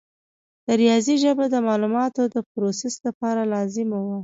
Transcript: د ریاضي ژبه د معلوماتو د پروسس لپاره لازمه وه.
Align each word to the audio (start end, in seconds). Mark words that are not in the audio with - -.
د 0.65 0.67
ریاضي 0.81 1.15
ژبه 1.23 1.45
د 1.49 1.55
معلوماتو 1.67 2.23
د 2.33 2.35
پروسس 2.51 2.93
لپاره 3.07 3.41
لازمه 3.53 3.99
وه. 4.07 4.17